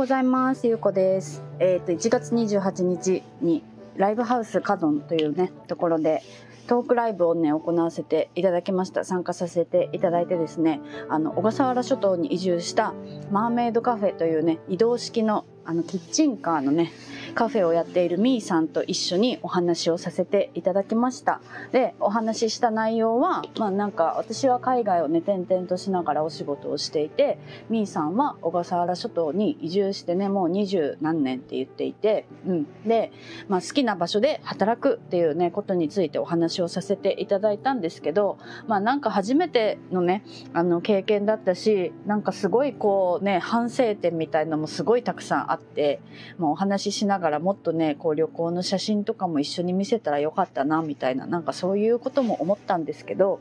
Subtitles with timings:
[0.00, 0.66] ございます。
[0.66, 1.42] ゆうこです。
[1.58, 3.62] えっ、ー、と、1月28日に
[3.96, 6.22] ライブハウスカドンというね、ところで
[6.68, 9.04] トークライブをね、行わせていただきました。
[9.04, 12.94] 参加させていただいてですね、あの、小笠原諸島に移住した
[13.30, 16.90] マーメイドカフェというね、移動式のあの、キッチンカーのね、
[17.34, 21.40] カフェをやっているみーさんと一緒にお話をさせていただきました。
[21.72, 32.66] で、お話しした内容は、まあなんか私は海外をね、転々としながらお仕事をしていて、みーさんは小笠原諸島に移住してね、もう二十何年って言っていて、うん。
[32.86, 33.12] で、
[33.48, 46.00] まあ好きな場所で働くっていうね、ことについてお話をさせていただいたんですけど、まあなんか初めてのね、あの経験だったし、なんかすごいこうね、反省点みたいのもすごいたくさんあって、
[46.38, 53.40] もうお話ししながらもっとねこう旅行の写真とかも一緒に見せたらよかったなみたいななんかそういうことも思ったんですけど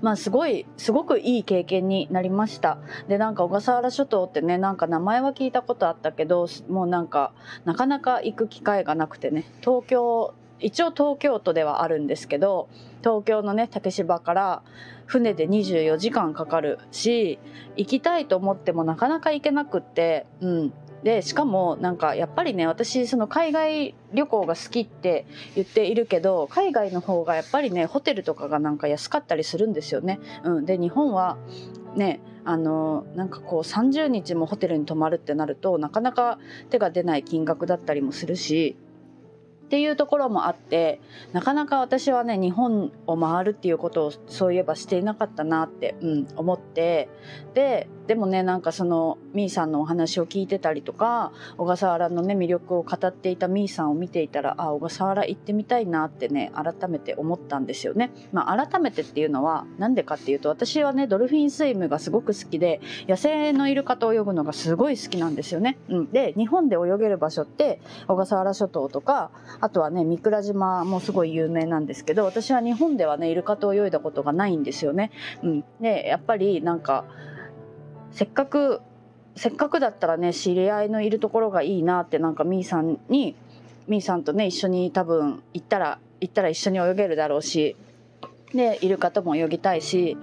[0.00, 2.78] まあすごい、すごくいい経験になりました。
[3.08, 7.32] で、なんか小笠原諸島ってね、なんか名前は聞いたことあったけど、もうなんか、
[7.64, 12.68] なかなか行く機会がなくてね、東京、一応東京都ではあるんですけど、
[13.00, 14.62] 東京のね、竹芝から
[15.04, 17.38] 船で24時間かかるし、
[17.76, 20.72] 行きたいと思ってもなかなか行けなくって、うん。
[21.02, 30.18] でしかもなんかやっぱりね私その海外旅行が好きって言っているけど海外の方がやっぱりねホテルとかがなんか安かったりするんですよね。
[30.42, 31.36] うん、で日本は
[31.94, 36.38] ねあのなんかこう30日もホテルに泊まるってなるとなかなか
[36.70, 38.76] 手が出ない金額だったりもするし
[39.66, 41.00] っていうところもあって
[41.32, 47.08] なかなか私はね日本を回るっていうことをそういえばしていなかったなって、うん、思って
[47.54, 58.12] ででもねなんかそのみーさんのお話を聞いてたりとか小笠原のね魅力を語っていたみーさんを見ていたらあ小笠原行ってみたいなってね改めて思ったんですよね。
[58.32, 65.78] まあ、改めてっていうのはなんでかっていうと私はねドルフィンスイムがすごく好きで野生のイルカと泳ぐのがすごい好きなんですよね。
[65.88, 69.30] うん、で日本で泳げる場所って小笠原諸島とか
[69.60, 75.10] あとはね、三倉島もすごい有名なんですけど、私は日本ではね、イルカと泳いだことがないんですよね。
[75.42, 75.64] うん。
[75.80, 77.04] で、やっぱりなんか、
[78.12, 78.80] せっかく、
[79.34, 83.36] せっかくだったらね、知り合いのいるところがいいなってなんかみーさんに、
[83.86, 87.76] みーさんとね、一緒に多分行ったら、行ったら一緒に泳げるだろうし、
[88.54, 90.16] で、イルカとも泳ぎたいし、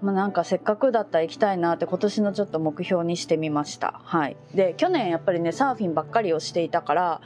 [0.00, 4.00] まあ、なんかせっかくだったら行きたいなって今年のちょっと目標にしてみました。
[4.04, 4.36] はい。
[4.54, 7.20] で、去年やっぱりね、サーフィンばっかりをしていたから、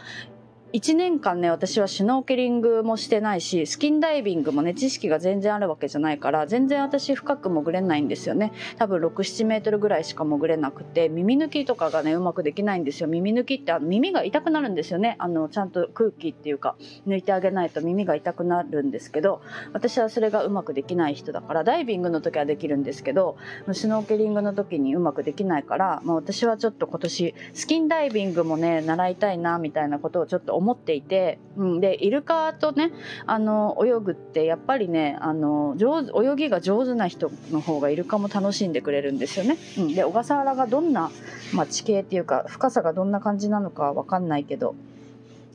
[0.73, 8.53] 1年間ね、私はシュノーケリングもしてないし、スキンダイビングもね、知識が全然あるわけじゃないから、全然私深く潜れないんですよね。
[8.79, 13.09] 多分6、7メートルぐらいしか潜れなくて、耳抜きとかがね、うまくできないんですよ。
[13.11, 15.17] 耳抜きってあの耳が痛くなるんですよね。
[15.19, 19.43] あの、ちゃんと空気っていうか、抜いてあげないと耳が痛くなるんですけど、
[19.75, 23.37] 私はそれがうまくできない人だから、ダイビングの時はできるんですけど、
[23.73, 32.93] シュノーケリングの時にうまくできないから、まあ私はちょっと今年、スキンダイビングもね、習いたいな、みたいなことをちょっと思思っていて、うん、でイルカとね
[33.27, 39.59] あの泳ぐってやっぱりねあの上手泳ぎが上手な人の方がイルカも楽しんでくれるんですよね。
[39.77, 41.11] うん、で小笠原がどんな、
[41.53, 44.77] まあ、地形っていうか深さがどんな感じなのかわかんないけど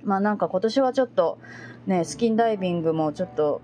[0.03, 1.38] まあなんか今年はちょっと
[1.85, 3.62] ねスキンダイビングもちょっと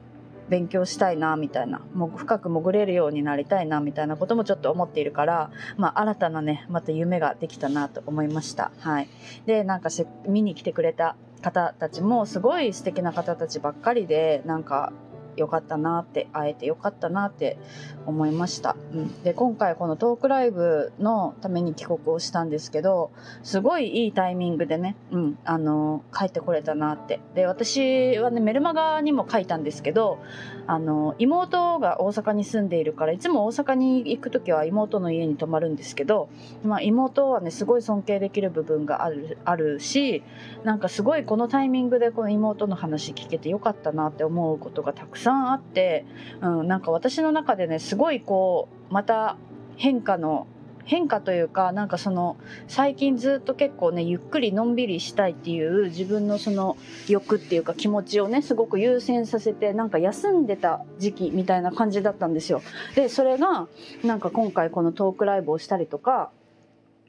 [0.50, 8.72] 勉強したいなみたいなもう深く潜れるようになりたいなみたいなこともちょっと思っているから、まあ、新たなねまた夢ができたなと思いました。
[8.80, 9.08] はい、
[9.46, 9.90] でなんか
[10.28, 14.92] 見に来てくれた方たちもすごい素敵な方たちばっかりでなんか
[15.38, 17.58] よかったなって会えてよかったなって
[18.06, 23.12] 思いました、うん、で今回このトークライブのために帰国をしたんですけど
[23.44, 27.20] すごいいいタイミングでね、うん、あの帰ってこれたなって。
[27.36, 30.20] で私はねメルマガにも書いたんですけど
[30.66, 36.30] あの妹が大阪に住んでいるからいつも大阪に行く時は妹の家に泊まるんですけど、
[36.64, 40.24] まあ、妹はねすごい尊敬できる部分があるあるし
[40.64, 46.06] なんかすごいこのタイミングでこの妹の話聞けてよかったなって思うことがたくさんさんあって、
[46.42, 49.38] うん、なんか私の中でねすごいこうまた
[49.76, 50.48] 変化の
[50.86, 52.38] 変化というかなんかその
[52.68, 56.78] 最近ずっと結構ねゆっくりのんびりしたいっていう自分のその
[57.08, 62.62] 欲っていうか気持ちをねすごく優先させてなんか休んでた時期みたいな感じだったんですよ。
[62.96, 63.68] でそれが
[64.04, 66.32] なんか今回このトークライブをしたりとか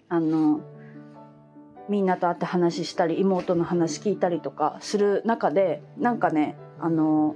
[0.09, 0.61] あの
[1.89, 7.35] みんなと会って話したり妹の話聞いたりとかする中でなんかねあの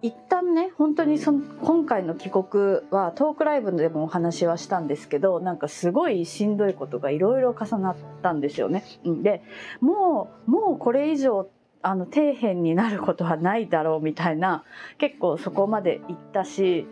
[0.00, 2.44] 一旦ね本当にその今回の帰国
[2.90, 8.84] はトークライブでもお話はしたんですけどなんかすごいしんどいことがいろいろ重なったんですよね。
[9.04, 9.42] で
[9.80, 11.48] もうもうこれ以上
[11.82, 14.64] あの底辺になることはないだろうみたいな
[14.98, 16.86] 結構そこまで行ったし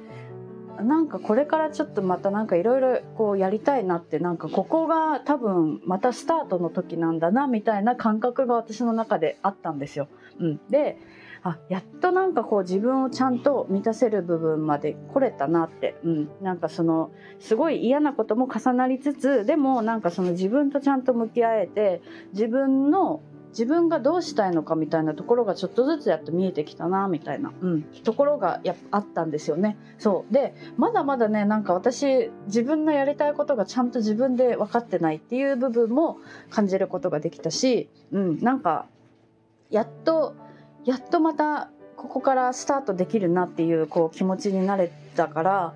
[0.81, 10.09] なんかこれからちょっとまたなんかいろいろこうやりたいなってなんかここが多分またスタートの時なんだなみたいな感覚が私の中であったんですよ。
[10.39, 10.99] うん、で
[11.43, 22.03] あやっとなんかこう自分をちゃんと満たせる部分まで来れたなって、うん、なんかそのすごい嫌なことも重なりつつでもなんかその自分とちゃんと向き合えて
[22.33, 23.21] 自分の
[23.57, 29.79] 自分がどうしたいのかみたいなところがちょっとずつやっと見えてきたなみたいな、うん、ところがやあったんですよね。
[29.99, 30.33] そう。
[30.33, 36.19] でまだまだねなんか私自分のやりたいことがちゃんと自分で分かってないっていう部分も
[36.51, 38.85] 感じることができたし、うん、なんか
[39.71, 40.35] やっと
[40.87, 45.75] やっとまたここからスタートできるなっていうこう気持ちになれたから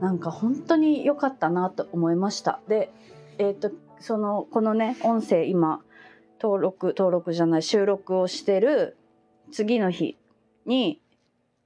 [0.00, 2.60] なんか本当に良かったなと思いました。
[2.68, 2.92] で、
[3.38, 3.70] えっ、ー、と
[4.00, 5.80] そのこのね音声今
[6.40, 8.98] 登録登録じゃない収録をしてる
[9.50, 10.18] 次の日
[10.66, 11.00] に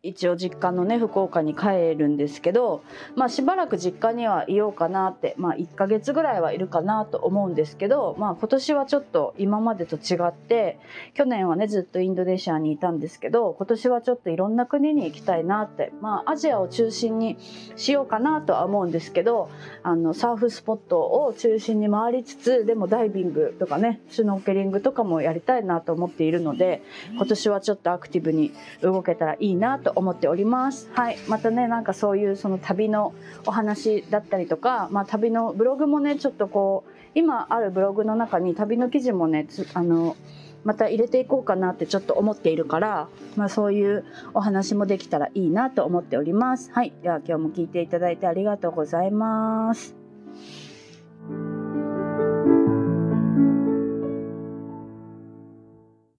[0.04, 2.84] 一応実家のね福岡に帰るんですけど
[3.16, 10.78] まあしばらく実家にはいようかなってまあ1ヶ月ぐらいはいるかなと思うんですけどまあ今年はちょっと今までと違って
[11.14, 17.36] 去年はねずっとインドネシアにいたんですけど今年はちょっといろんな国に行きたいなってまあアジアを中心に
[17.74, 19.50] しようかなとは思うんですけど
[19.82, 26.82] あのサーフスポットを中心に回りつつでもダイビングとかねシュノーケリングとかもやりたいなと思っているので
[27.14, 30.90] 今年はちょっとアクティブに動けたらいいなとと思っております。
[30.92, 31.18] はい。
[31.28, 33.14] またね、なんかそういうその旅の
[33.46, 40.16] お話だったりとか、まあ旅のブログもね、ちょっとこう、今あるブログの中に旅の記事もね、あの、
[40.64, 44.04] また入れていこうかなってちょっと思っているから、まあそういう
[44.34, 46.70] お話もできたらいいなと思っております。
[46.72, 46.92] はい。
[47.02, 49.97] では今日も聞いていただいてありがとうございます。